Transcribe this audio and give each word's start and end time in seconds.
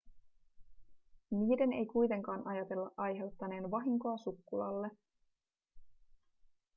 niiden 1.31 1.73
ei 1.73 1.85
kuitenkaan 1.85 2.47
ajatella 2.47 2.91
aiheuttaneen 2.97 3.71
vahinkoa 3.71 4.17
sukkulalle 4.17 4.91